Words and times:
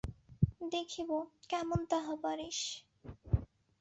দেখিব 0.71 1.09
কেমন 1.49 1.79
তাহা 1.91 2.13
পারিস। 2.23 2.59